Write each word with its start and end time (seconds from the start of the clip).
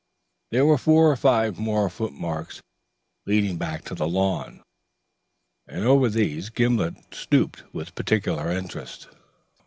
There 0.49 0.65
were 0.65 0.79
four 0.79 1.11
or 1.11 1.15
five 1.15 1.59
more 1.59 1.87
footmarks 1.87 2.59
leading 3.27 3.57
back 3.59 3.83
to 3.85 3.93
the 3.93 4.07
lawn, 4.07 4.63
and 5.67 5.85
over 5.85 6.09
these 6.09 6.49
Gimblet 6.49 7.13
stooped 7.13 7.71
with 7.71 7.93
particular 7.93 8.49
interest. 8.49 9.09